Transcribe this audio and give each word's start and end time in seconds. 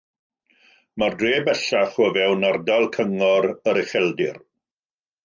Mae'r 1.01 1.17
dref 1.19 1.43
bellach 1.49 1.99
o 2.05 2.07
fewn 2.15 2.47
ardal 2.49 2.87
cyngor 2.97 3.49
yr 3.73 3.81
Ucheldir. 3.83 4.41